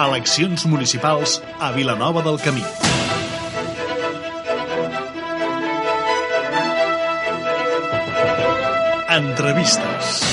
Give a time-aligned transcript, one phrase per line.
[0.00, 2.64] Eleccions municipals a Vilanova del Camí.
[9.08, 10.31] Entrevistes.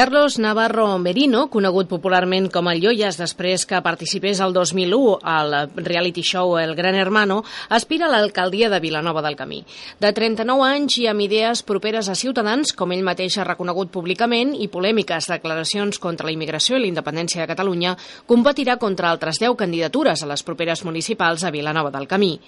[0.00, 6.22] Carlos Navarro Merino, conegut popularment com el Lloyas després que participés al 2001 al reality
[6.24, 9.58] show El Gran Hermano, aspira a l'alcaldia de Vilanova del Camí.
[10.00, 14.54] De 39 anys i amb idees properes a ciutadans, com ell mateix ha reconegut públicament,
[14.56, 17.92] i polèmiques declaracions contra la immigració i la independència de Catalunya,
[18.24, 22.38] competirà contra altres 10 candidatures a les properes municipals a Vilanova del Camí.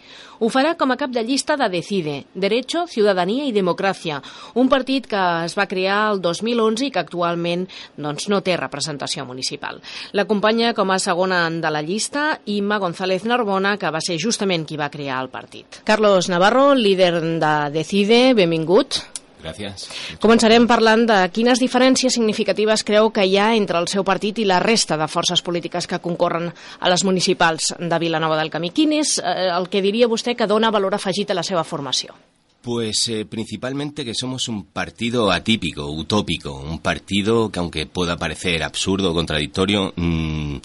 [0.41, 4.23] Ho farà com a cap de llista de Decide, Derecho, Ciudadanía i Democràcia,
[4.57, 8.57] un partit que es va crear el 2011 i que actualment actualment doncs, no té
[8.57, 9.81] representació municipal.
[10.13, 14.77] L'acompanya com a segona de la llista Imma González Narbona, que va ser justament qui
[14.77, 15.83] va crear el partit.
[15.85, 19.03] Carlos Navarro, líder de Decide, benvingut.
[19.43, 19.89] Gràcies.
[20.23, 24.47] Començarem parlant de quines diferències significatives creu que hi ha entre el seu partit i
[24.47, 26.47] la resta de forces polítiques que concorren
[26.79, 28.71] a les municipals de Vilanova del Camí.
[28.71, 32.15] Quin és eh, el que diria vostè que dona valor afegit a la seva formació?
[32.63, 38.63] Pues eh, principalmente que somos un partido atípico, utópico, un partido que aunque pueda parecer
[38.63, 40.59] absurdo o contradictorio, mmm,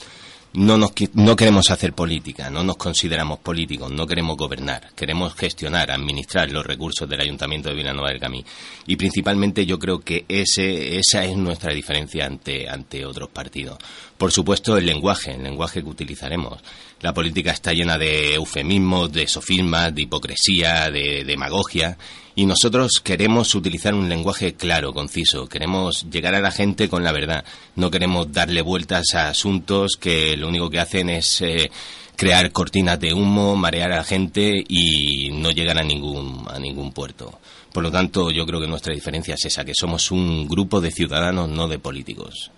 [0.58, 5.92] no, nos, no queremos hacer política, no nos consideramos políticos, no queremos gobernar, queremos gestionar,
[5.92, 8.44] administrar los recursos del Ayuntamiento de Villanueva del Camí.
[8.88, 13.78] Y principalmente yo creo que ese, esa es nuestra diferencia ante, ante otros partidos.
[14.18, 16.60] Por supuesto, el lenguaje, el lenguaje que utilizaremos.
[17.02, 21.96] La política está llena de eufemismos, de sofismas, de hipocresía, de demagogia
[22.38, 27.12] y nosotros queremos utilizar un lenguaje claro, conciso, queremos llegar a la gente con la
[27.12, 27.44] verdad,
[27.76, 31.72] no queremos darle vueltas a asuntos que lo único que hacen es eh,
[32.16, 36.92] crear cortinas de humo, marear a la gente y no llegar a ningún, a ningún
[36.92, 37.40] puerto.
[37.74, 40.92] Por lo tanto, yo creo que nuestra diferencia es esa, que somos un grupo de
[40.92, 42.52] ciudadanos, no de políticos.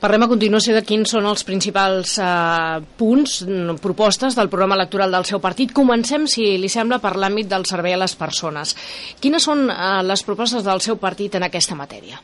[0.00, 5.12] Parlem a continuació de quins són els principals eh, punts, mm, propostes del programa electoral
[5.12, 5.74] del seu partit.
[5.76, 8.72] Comencem, si li sembla, per l'àmbit del servei a les persones.
[9.20, 12.22] Quines són eh, les propostes del seu partit en aquesta matèria?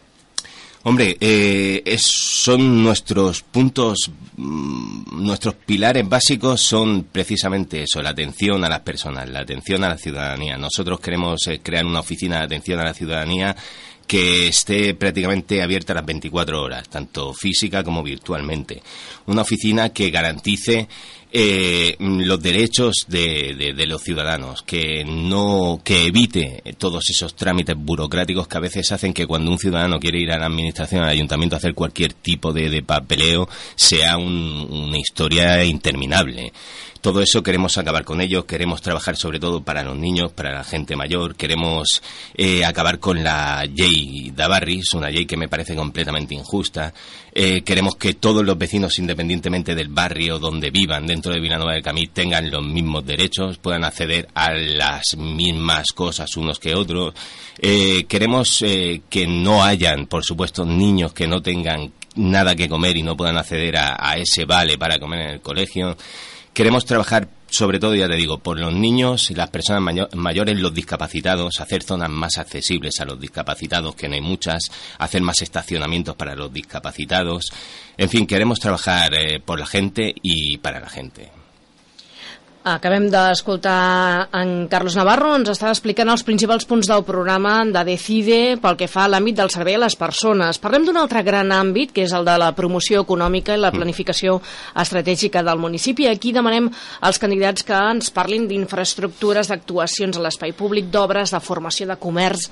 [0.88, 8.64] Hombre, eh, es, son nuestros puntos, mmm, nuestros pilares básicos son precisamente eso, la atención
[8.64, 10.56] a las personas, la atención a la ciudadanía.
[10.56, 13.56] Nosotros queremos eh, crear una oficina de atención a la ciudadanía
[14.06, 18.82] que esté prácticamente abierta las 24 horas, tanto física como virtualmente.
[19.26, 20.88] Una oficina que garantice
[21.32, 28.48] eh, los derechos de, de, los ciudadanos, que no, que evite todos esos trámites burocráticos
[28.48, 31.56] que a veces hacen que cuando un ciudadano quiere ir a la administración, al ayuntamiento
[31.56, 36.52] a hacer cualquier tipo de, de papeleo, sea un, una historia interminable.
[37.06, 40.64] Todo eso queremos acabar con ello, queremos trabajar sobre todo para los niños, para la
[40.64, 42.02] gente mayor, queremos
[42.34, 46.92] eh, acabar con la ley Davarris, una ley que me parece completamente injusta.
[47.32, 51.82] Eh, queremos que todos los vecinos, independientemente del barrio donde vivan dentro de Villanueva del
[51.82, 57.14] Camí, tengan los mismos derechos, puedan acceder a las mismas cosas unos que otros.
[57.58, 62.98] Eh, queremos eh, que no hayan, por supuesto, niños que no tengan nada que comer
[62.98, 65.96] y no puedan acceder a ese vale para comer en el colegio.
[66.56, 70.58] Queremos trabajar sobre todo, ya te digo, por los niños y las personas mayo mayores,
[70.58, 75.42] los discapacitados, hacer zonas más accesibles a los discapacitados, que no hay muchas, hacer más
[75.42, 77.50] estacionamientos para los discapacitados.
[77.98, 81.30] En fin, queremos trabajar eh, por la gente y para la gente.
[82.66, 88.38] Acabem d'escoltar en Carlos Navarro, ens està explicant els principals punts del programa de Decide
[88.58, 90.58] pel que fa a l'àmbit del servei a les persones.
[90.58, 93.78] Parlem d'un altre gran àmbit, que és el de la promoció econòmica i la mm.
[93.78, 94.40] planificació
[94.82, 96.08] estratègica del municipi.
[96.10, 96.66] Aquí demanem
[97.06, 102.50] als candidats que ens parlin d'infraestructures, d'actuacions a l'espai públic, d'obres, de formació de comerç,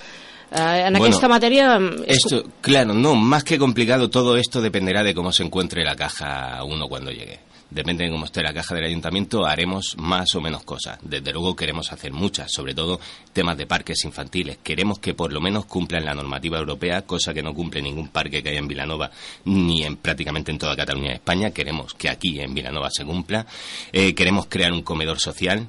[0.55, 1.81] Eh, en bueno, esta materia...
[2.07, 6.63] Esto, claro, no, más que complicado, todo esto dependerá de cómo se encuentre la caja
[6.63, 10.65] uno cuando llegue depende de cómo esté la caja del ayuntamiento, haremos más o menos
[10.65, 10.99] cosas.
[11.03, 13.01] Desde luego queremos hacer muchas, sobre todo
[13.33, 14.59] temas de parques infantiles.
[14.63, 18.43] Queremos que por lo menos cumplan la normativa europea, cosa que no cumple ningún parque
[18.43, 19.11] que haya en Vilanova
[19.45, 21.51] ni en prácticamente en toda Cataluña de España.
[21.51, 23.47] Queremos que aquí en Vilanova se cumpla.
[23.93, 25.67] Eh, queremos crear un comedor social.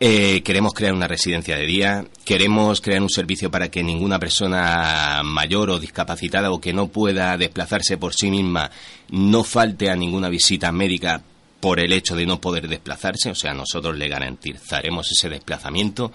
[0.00, 5.22] Eh, queremos crear una residencia de día, queremos crear un servicio para que ninguna persona
[5.24, 8.72] mayor o discapacitada o que no pueda desplazarse por sí misma
[9.10, 11.22] no falte a ninguna visita médica
[11.60, 16.12] por el hecho de no poder desplazarse, o sea, nosotros le garantizaremos ese desplazamiento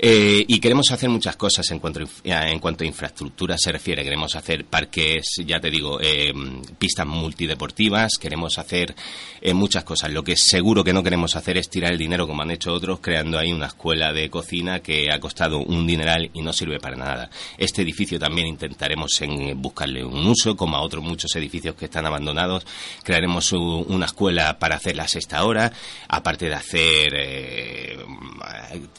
[0.00, 4.04] eh, y queremos hacer muchas cosas en cuanto, en cuanto a infraestructura se refiere.
[4.04, 6.32] Queremos hacer parques, ya te digo, eh,
[6.78, 8.94] pistas multideportivas, queremos hacer
[9.40, 10.12] eh, muchas cosas.
[10.12, 13.00] Lo que seguro que no queremos hacer es tirar el dinero como han hecho otros,
[13.00, 16.94] creando ahí una escuela de cocina que ha costado un dineral y no sirve para
[16.94, 17.28] nada.
[17.56, 22.06] Este edificio también intentaremos en buscarle un uso, como a otros muchos edificios que están
[22.06, 22.64] abandonados.
[23.02, 25.72] Crearemos una escuela para hacer la sexta hora,
[26.06, 28.06] aparte de hacer,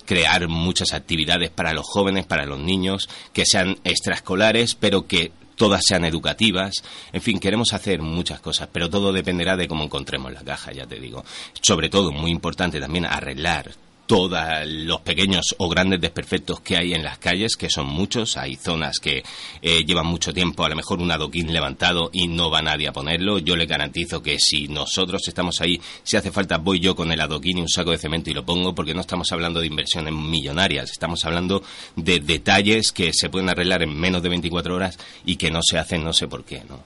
[0.05, 5.81] crear muchas actividades para los jóvenes, para los niños, que sean extraescolares, pero que todas
[5.85, 6.83] sean educativas.
[7.11, 10.87] En fin, queremos hacer muchas cosas, pero todo dependerá de cómo encontremos la caja, ya
[10.87, 11.23] te digo.
[11.61, 13.71] Sobre todo, muy importante también arreglar
[14.09, 18.37] todos los pequeños o grandes desperfectos que hay en las calles, que son muchos.
[18.37, 19.21] Hay zonas que
[19.61, 22.91] eh, llevan mucho tiempo, a lo mejor un adoquín levantado y no va nadie a
[22.91, 23.37] ponerlo.
[23.37, 27.21] Yo le garantizo que si nosotros estamos ahí, si hace falta, voy yo con el
[27.21, 30.11] adoquín y un saco de cemento y lo pongo, porque no estamos hablando de inversiones
[30.11, 31.61] millonarias, estamos hablando
[31.95, 35.77] de detalles que se pueden arreglar en menos de 24 horas y que no se
[35.77, 36.83] hacen no sé por qué, ¿no?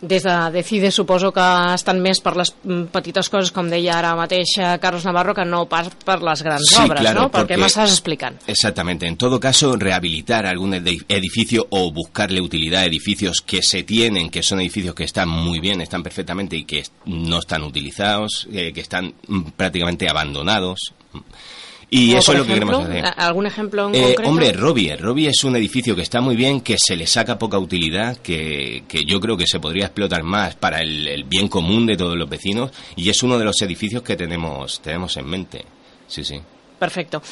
[0.00, 1.44] Des de Decide suposo que
[1.74, 5.46] estan més per les mm, petites coses, com deia ara mateix eh, Carlos Navarro, que
[5.48, 7.30] no pas per les grans sí, claro, ¿no?
[7.32, 8.36] Perquè m'estàs explicant.
[8.46, 9.06] Exactamente.
[9.06, 14.42] En todo caso, rehabilitar algún edificio o buscarle utilidad a edificios que se tienen, que
[14.42, 18.80] son edificios que están muy bien, están perfectamente y que no están utilizados, eh, que
[18.80, 20.92] están mm, prácticamente abandonados.
[21.88, 23.04] Y eso es lo que queremos hacer.
[23.16, 24.30] ¿Algún ejemplo en eh, concreto?
[24.30, 24.96] Hombre, Robbie.
[24.96, 28.84] Robbie es un edificio que está muy bien, que se le saca poca utilidad, que,
[28.88, 32.16] que yo creo que se podría explotar más para el, el, bien común de todos
[32.16, 35.64] los vecinos y es uno de los edificios que tenemos, tenemos en mente.
[36.08, 36.40] Sí, sí.
[36.78, 37.22] Perfecte.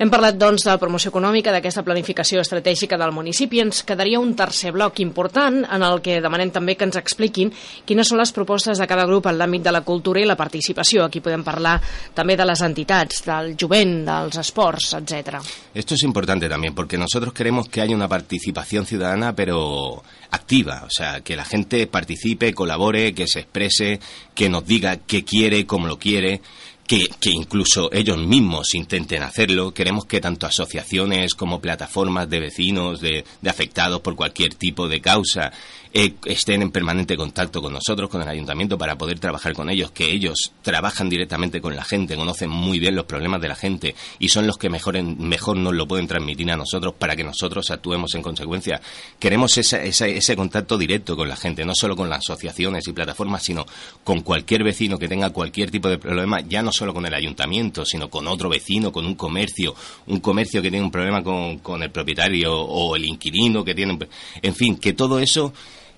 [0.00, 3.60] Hem parlat, doncs, de la promoció econòmica, d'aquesta planificació estratègica del municipi.
[3.60, 7.52] Ens quedaria un tercer bloc important en el que demanem també que ens expliquin
[7.84, 11.04] quines són les propostes de cada grup en l'àmbit de la cultura i la participació.
[11.04, 11.76] Aquí podem parlar
[12.14, 15.42] també de les entitats, del jovent, dels esports, etc.
[15.74, 20.90] Esto es importante también, porque nosotros queremos que haya una participación ciudadana, pero activa, o
[20.90, 24.00] sea, que la gente participe, colabore, que se exprese,
[24.34, 26.40] que nos diga qué quiere, cómo lo quiere,
[26.86, 29.72] que, que, incluso ellos mismos intenten hacerlo.
[29.72, 35.00] Queremos que tanto asociaciones como plataformas de vecinos, de, de afectados por cualquier tipo de
[35.00, 35.52] causa,
[35.96, 39.92] eh, estén en permanente contacto con nosotros, con el ayuntamiento, para poder trabajar con ellos,
[39.92, 43.94] que ellos trabajan directamente con la gente, conocen muy bien los problemas de la gente
[44.18, 47.22] y son los que mejor, en, mejor nos lo pueden transmitir a nosotros para que
[47.22, 48.80] nosotros actuemos en consecuencia.
[49.20, 52.92] Queremos esa, esa, ese contacto directo con la gente, no solo con las asociaciones y
[52.92, 53.64] plataformas, sino
[54.02, 57.84] con cualquier vecino que tenga cualquier tipo de problema, ya no solo con el ayuntamiento,
[57.84, 59.76] sino con otro vecino, con un comercio,
[60.08, 63.96] un comercio que tiene un problema con, con el propietario o el inquilino que tiene,
[64.42, 65.52] en fin, que todo eso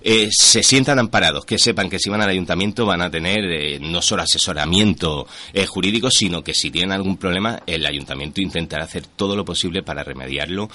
[0.09, 3.77] eh, se sientan amparados, que sepan que si van al ayuntamiento van a tener eh,
[3.81, 9.05] no solo asesoramiento eh, jurídico, sino que si tienen algún problema, el ayuntamiento intentará hacer
[9.05, 10.69] todo lo posible para remediarlo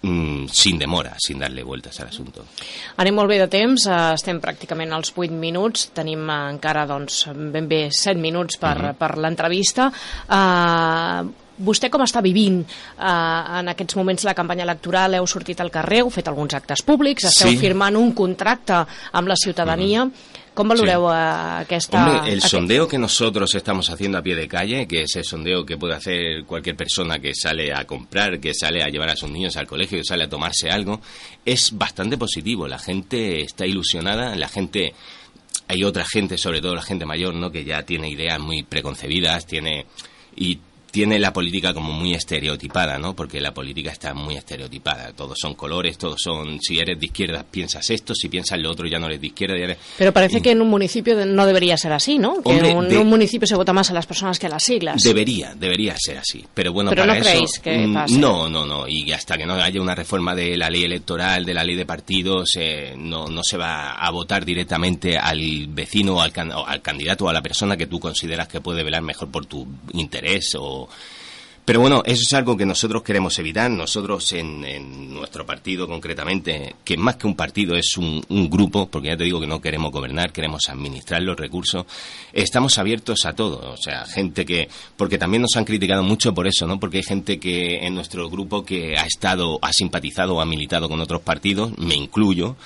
[0.00, 2.46] mm, sin demora, sin darle vueltas al assunto.
[2.96, 7.68] Anem molt bé de temps, eh, estem pràcticament als 8 minuts, tenim encara doncs, ben
[7.68, 8.96] bé 7 minuts per, uh -huh.
[8.96, 9.92] per l'entrevista.
[10.24, 15.14] Eh, vostè com està vivint eh, en aquests moments la campanya electoral?
[15.20, 17.56] Heu sortit al carrer, heu fet alguns actes públics, esteu Sí.
[17.60, 20.08] firmant un contracte amb la ciutadania.
[20.52, 21.14] Com valoreu Sí.
[21.14, 22.04] eh, aquesta...
[22.04, 25.64] Hombre, el sondeo que nosotros estamos haciendo a pie de calle, que es el sondeo
[25.64, 29.30] que puede hacer cualquier persona que sale a comprar, que sale a llevar a sus
[29.30, 31.00] niños al colegio, que sale a tomarse algo,
[31.44, 32.66] es bastante positivo.
[32.66, 34.92] La gente está ilusionada, la gente
[35.68, 37.50] hay otra gente, sobre todo la gente mayor, ¿no?
[37.52, 39.86] que ya tiene ideas muy preconcebidas, tiene
[40.36, 40.58] y
[40.90, 43.14] tiene la política como muy estereotipada, ¿no?
[43.14, 45.12] Porque la política está muy estereotipada.
[45.12, 46.60] Todos son colores, todos son.
[46.60, 49.56] Si eres de izquierda piensas esto, si piensas lo otro ya no eres de izquierda.
[49.56, 49.78] Ya eres...
[49.98, 52.42] Pero parece que en un municipio no debería ser así, ¿no?
[52.42, 54.50] Que Hombre, en un, de- un municipio se vota más a las personas que a
[54.50, 55.02] las siglas.
[55.02, 56.44] Debería, debería ser así.
[56.54, 57.30] Pero bueno, Pero para no eso.
[57.30, 58.18] creéis que mm, pase.
[58.18, 58.86] No, no, no.
[58.88, 61.86] Y hasta que no haya una reforma de la ley electoral, de la ley de
[61.86, 66.66] partidos, eh, no, no se va a votar directamente al vecino o al, can- o
[66.66, 69.66] al candidato o a la persona que tú consideras que puede velar mejor por tu
[69.92, 70.79] interés o.
[71.70, 73.70] Pero bueno, eso es algo que nosotros queremos evitar.
[73.70, 78.88] Nosotros en, en nuestro partido concretamente, que más que un partido es un, un grupo,
[78.88, 81.86] porque ya te digo que no queremos gobernar, queremos administrar los recursos,
[82.32, 83.72] estamos abiertos a todo.
[83.72, 86.80] O sea, gente que, porque también nos han criticado mucho por eso, ¿no?
[86.80, 90.88] Porque hay gente que en nuestro grupo que ha estado, ha simpatizado o ha militado
[90.88, 92.56] con otros partidos, me incluyo,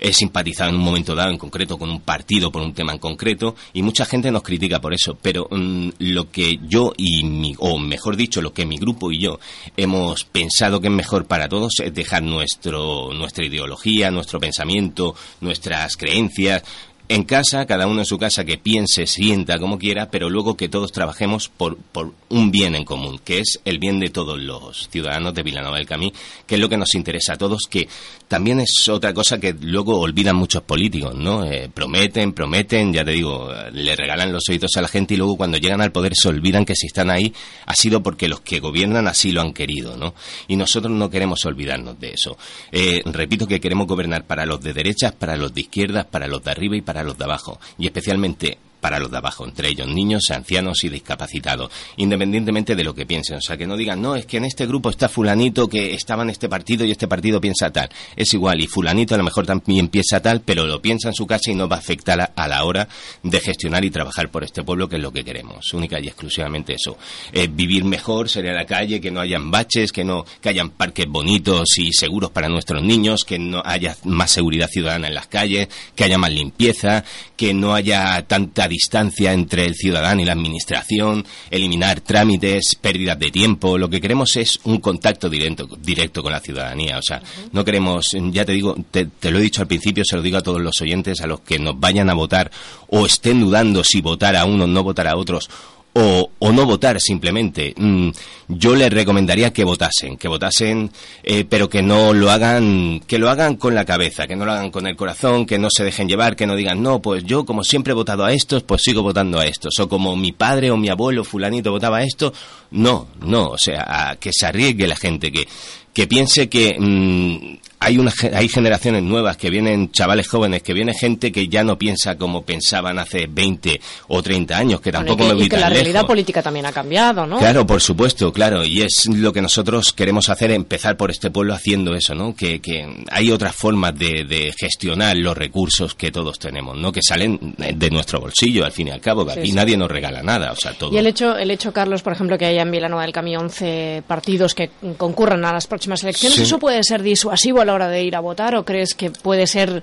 [0.00, 2.98] he simpatizado en un momento dado en concreto con un partido por un tema en
[2.98, 5.16] concreto y mucha gente nos critica por eso.
[5.20, 9.20] Pero mm, lo que yo y mi o mejor dicho lo que mi grupo y
[9.20, 9.38] yo
[9.76, 15.96] hemos pensado que es mejor para todos es dejar nuestro nuestra ideología nuestro pensamiento nuestras
[15.96, 16.62] creencias
[17.10, 20.68] en casa, cada uno en su casa, que piense, sienta como quiera, pero luego que
[20.68, 24.88] todos trabajemos por, por un bien en común, que es el bien de todos los
[24.90, 26.12] ciudadanos de Vilanova del Camí,
[26.46, 27.88] que es lo que nos interesa a todos, que
[28.30, 31.44] también es otra cosa que luego olvidan muchos políticos, ¿no?
[31.44, 35.36] Eh, prometen, prometen, ya te digo, le regalan los oídos a la gente y luego
[35.36, 37.34] cuando llegan al poder se olvidan que si están ahí
[37.66, 40.14] ha sido porque los que gobiernan así lo han querido, ¿no?
[40.46, 42.38] Y nosotros no queremos olvidarnos de eso.
[42.70, 46.44] Eh, repito que queremos gobernar para los de derechas, para los de izquierdas, para los
[46.44, 47.58] de arriba y para los de abajo.
[47.78, 52.94] Y especialmente para los de abajo, entre ellos niños, ancianos y discapacitados, independientemente de lo
[52.94, 53.36] que piensen.
[53.36, 56.22] O sea, que no digan, no, es que en este grupo está fulanito que estaba
[56.22, 57.90] en este partido y este partido piensa tal.
[58.16, 61.26] Es igual, y fulanito a lo mejor también piensa tal, pero lo piensa en su
[61.26, 62.88] casa y no va a afectar a, la hora
[63.22, 65.72] de gestionar y trabajar por este pueblo, que es lo que queremos.
[65.72, 66.96] Única y exclusivamente eso.
[67.32, 70.70] Eh, vivir mejor, salir a la calle, que no hayan baches, que no, que hayan
[70.70, 75.26] parques bonitos y seguros para nuestros niños, que no haya más seguridad ciudadana en las
[75.26, 77.04] calles, que haya más limpieza,
[77.36, 83.30] que no haya tanta distancia entre el ciudadano y la administración, eliminar trámites, pérdidas de
[83.30, 83.76] tiempo.
[83.76, 86.96] Lo que queremos es un contacto directo, directo con la ciudadanía.
[86.98, 87.20] O sea,
[87.52, 90.42] no queremos, ya te digo, te, lo he dicho al principio, se lo digo a
[90.42, 92.50] todos los oyentes, a los que nos vayan a votar
[92.88, 95.50] o estén dudando si votar a uno o no votar a otros
[95.92, 97.74] o, o, no votar simplemente.
[97.76, 98.10] Mm,
[98.48, 100.90] yo les recomendaría que votasen, que votasen,
[101.22, 104.52] eh, pero que no lo hagan, que lo hagan con la cabeza, que no lo
[104.52, 107.44] hagan con el corazón, que no se dejen llevar, que no digan, no, pues yo
[107.44, 110.70] como siempre he votado a estos, pues sigo votando a estos, o como mi padre
[110.70, 112.32] o mi abuelo fulanito votaba a esto,
[112.70, 115.46] no, no, o sea, que se arriesgue la gente, que,
[115.92, 120.92] que piense que mm, hay, una, hay generaciones nuevas que vienen, chavales jóvenes, que viene
[120.92, 125.32] gente que ya no piensa como pensaban hace 20 o 30 años, que tampoco me
[125.32, 127.38] voy y que la realidad política también ha cambiado, ¿no?
[127.38, 131.54] Claro, por supuesto, claro, y es lo que nosotros queremos hacer, empezar por este pueblo
[131.54, 132.34] haciendo eso, ¿no?
[132.34, 136.92] Que, que hay otras formas de, de, gestionar los recursos que todos tenemos, ¿no?
[136.92, 140.22] Que salen de nuestro bolsillo, al fin y al cabo, que aquí nadie nos regala
[140.22, 140.92] nada, o sea, todo.
[140.92, 144.02] Y el hecho, el hecho, Carlos, por ejemplo, que haya en Villanueva del Camino 11
[144.06, 148.02] partidos que concurran a las próximas elecciones, ¿eso puede ser disuasivo a la hora de
[148.02, 149.82] ir a votar o crees que puede ser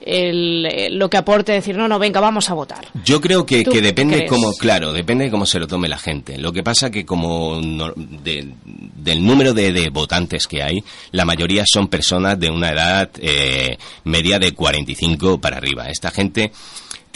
[0.00, 2.86] el, lo que aporte decir, no, no, venga, vamos a votar?
[3.04, 6.38] Yo creo que, que depende como, claro, depende de cómo se lo tome la gente.
[6.38, 12.38] Lo que pasa que como del número de, votantes que hay, la mayoría son personas
[12.38, 15.86] de una edad eh, media de 45 para arriba.
[15.88, 16.52] Esta gente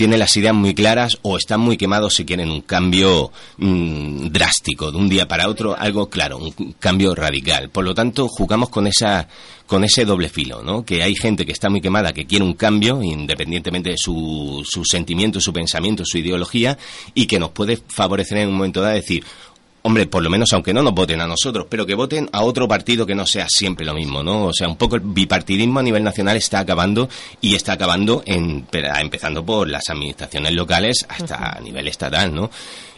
[0.03, 4.91] tiene las ideas muy claras o están muy quemados si quieren un cambio mm, drástico
[4.91, 7.71] de un día para otro, algo claro, un cambio radical.
[7.71, 9.29] Por lo tanto, jugamos con esa
[9.65, 10.85] con ese doble filo, ¿no?
[10.85, 14.85] Que hay gente que está muy quemada, que quiere un cambio, independientemente de su, su
[14.85, 16.77] sentimiento, su pensamiento, su ideología,
[17.15, 19.25] y que nos puede favorecer en un momento dado decir,
[19.85, 22.69] Hombre, por lo menos aunque no nos voten a nosotros, pero que voten a otro
[22.69, 24.45] partido que no sea siempre lo mismo, ¿no?
[24.45, 27.09] O sea, un poco el bipartidismo a nivel nacional está acabando
[27.41, 32.49] y está acabando en, empezando por las administraciones locales hasta a nivel estatal, ¿no?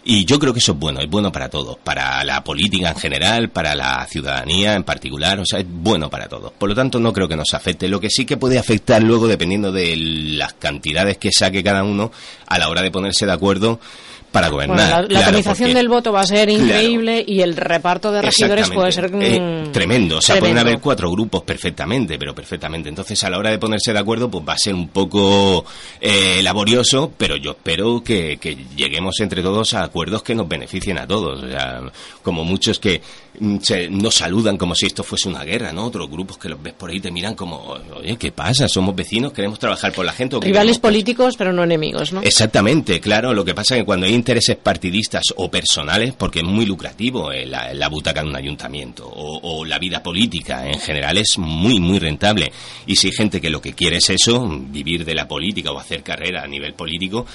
[0.06, 2.96] Y yo creo que eso es bueno, es bueno para todos, para la política en
[2.96, 6.52] general, para la ciudadanía en particular, o sea, es bueno para todos.
[6.52, 7.88] Por lo tanto, no creo que nos afecte.
[7.88, 12.12] Lo que sí que puede afectar luego, dependiendo de las cantidades que saque cada uno,
[12.46, 13.80] a la hora de ponerse de acuerdo,
[14.34, 15.06] para gobernar.
[15.08, 19.08] la, organización del voto va a ser increíble y el reparto de regidores puede ser
[19.14, 20.18] eh, tremendo.
[20.18, 22.88] O sea, pueden haber cuatro grupos perfectamente, pero perfectamente.
[22.88, 25.64] Entonces, a la hora de ponerse de acuerdo, pues va a ser un poco
[26.00, 30.98] eh, laborioso, pero yo espero que, que, lleguemos entre todos a acuerdos que nos beneficien
[30.98, 31.44] a todos.
[31.44, 31.82] O sea,
[32.20, 33.00] como muchos que
[33.38, 35.84] mm, se, nos saludan como si esto fuese una guerra, ¿no?
[35.84, 38.66] Otros grupos que los ves por ahí te miran como, oye, ¿qué pasa?
[38.66, 40.40] Somos vecinos, queremos trabajar por la gente.
[40.40, 42.20] Rivales políticos, pero no enemigos, ¿no?
[42.20, 43.32] Exactamente, claro.
[43.32, 47.30] Lo que pasa es que cuando hay intereses partidistas o personales, porque es muy lucrativo
[47.30, 51.98] eh, la, butaca de un ayuntamiento o, la vida política en general es muy, muy
[51.98, 52.50] rentable.
[52.86, 55.78] Y si hay gente que lo que quiere es eso, vivir de la política o
[55.78, 57.26] hacer carrera a nivel político,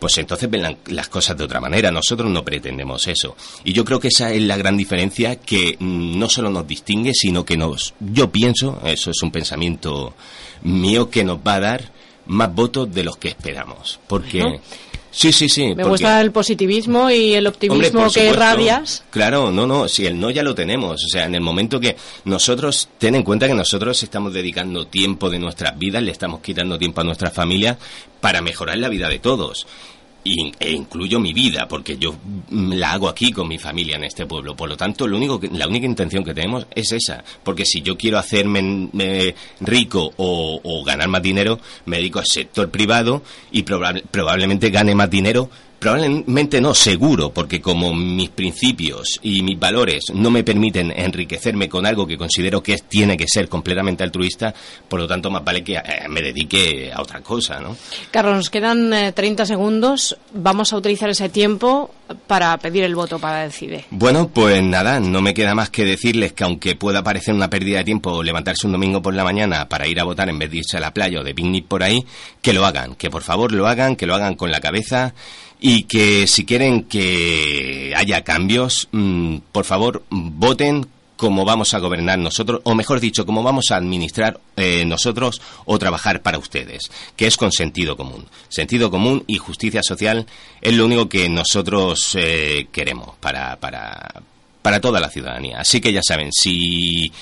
[0.00, 1.92] pues entonces ven las cosas de otra manera.
[1.92, 3.36] Nosotros no pretendemos eso.
[3.62, 7.14] Y yo creo que esa es la gran diferencia que mm, no solo nos distingue,
[7.14, 10.14] sino que nos, yo pienso, eso es un pensamiento
[10.62, 11.92] mío, que nos va a dar
[12.26, 14.00] más votos de los que esperamos.
[14.08, 14.42] Porque...
[15.12, 15.74] Sí, sí, sí.
[15.74, 19.04] Me gusta el positivismo y el optimismo que irradias.
[19.10, 21.04] Claro, no, no, si el no ya lo tenemos.
[21.04, 25.28] O sea, en el momento que nosotros, ten en cuenta que nosotros estamos dedicando tiempo
[25.28, 27.78] de nuestras vidas, le estamos quitando tiempo a nuestra familia
[28.20, 29.66] para mejorar la vida de todos
[30.24, 32.14] e incluyo mi vida, porque yo
[32.50, 34.54] la hago aquí con mi familia en este pueblo.
[34.54, 37.24] Por lo tanto, lo único la única intención que tenemos es esa.
[37.42, 43.22] Porque si yo quiero hacerme rico o, ganar más dinero, me dedico al sector privado
[43.50, 45.50] y probablemente gane más dinero
[45.82, 51.84] Probablemente no, seguro, porque como mis principios y mis valores no me permiten enriquecerme con
[51.84, 54.54] algo que considero que tiene que ser completamente altruista,
[54.88, 57.76] por lo tanto más vale que eh, me dedique a otra cosa, ¿no?
[58.12, 60.16] Carlos, nos quedan 30 eh, segundos.
[60.32, 63.84] Vamos a utilizar ese tiempo para pedir el voto para Decide.
[63.90, 67.78] Bueno, pues nada, no me queda más que decirles que aunque pueda parecer una pérdida
[67.78, 70.58] de tiempo levantarse un domingo por la mañana para ir a votar en vez de
[70.58, 72.04] irse a la playa o de picnic por ahí,
[72.40, 75.14] que lo hagan, que por favor lo hagan, que lo hagan con la cabeza
[75.60, 80.86] y que si quieren que haya cambios, mm, por favor, voten
[81.22, 85.78] como vamos a gobernar nosotros, o mejor dicho, como vamos a administrar eh, nosotros o
[85.78, 88.26] trabajar para ustedes, que es con sentido común.
[88.48, 90.26] Sentido común y justicia social
[90.60, 94.22] es lo único que nosotros eh, queremos para, para,
[94.62, 95.60] para toda la ciudadanía.
[95.60, 97.12] Así que ya saben, si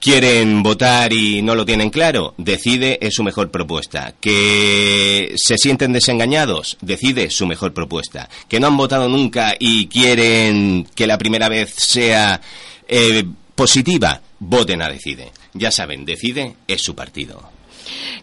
[0.00, 4.14] quieren votar y no lo tienen claro, decide es su mejor propuesta.
[4.20, 8.28] Que se sienten desengañados, decide su mejor propuesta.
[8.48, 12.40] Que no han votado nunca y quieren que la primera vez sea
[12.88, 15.30] eh, positiva, voten a Decide.
[15.54, 17.50] Ya saben, Decide es su partido.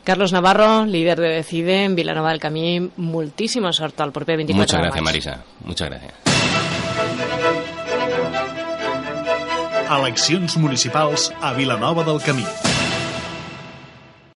[0.03, 4.81] Carlos Navarro, líder de Decide en Vilanova del Camí, Muchísimo sorto al propio 24 Muchas
[4.81, 5.43] gracias, Marisa.
[5.63, 6.13] Muchas gracias.
[9.89, 12.43] Eleccions municipals a Vilanova del Camí.